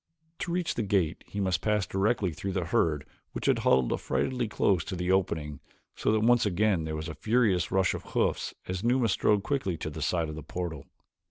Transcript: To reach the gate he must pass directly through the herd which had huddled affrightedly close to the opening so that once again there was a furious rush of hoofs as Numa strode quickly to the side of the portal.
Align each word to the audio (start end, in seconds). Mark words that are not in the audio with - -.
To 0.39 0.51
reach 0.51 0.73
the 0.73 0.81
gate 0.81 1.23
he 1.27 1.39
must 1.39 1.61
pass 1.61 1.85
directly 1.85 2.31
through 2.33 2.53
the 2.53 2.65
herd 2.65 3.05
which 3.33 3.45
had 3.45 3.59
huddled 3.59 3.91
affrightedly 3.93 4.47
close 4.47 4.83
to 4.85 4.95
the 4.95 5.11
opening 5.11 5.59
so 5.95 6.11
that 6.11 6.21
once 6.21 6.43
again 6.43 6.85
there 6.85 6.95
was 6.95 7.07
a 7.07 7.13
furious 7.13 7.69
rush 7.69 7.93
of 7.93 8.01
hoofs 8.03 8.55
as 8.67 8.83
Numa 8.83 9.09
strode 9.09 9.43
quickly 9.43 9.77
to 9.77 9.91
the 9.91 10.01
side 10.01 10.27
of 10.27 10.33
the 10.33 10.41
portal. 10.41 10.87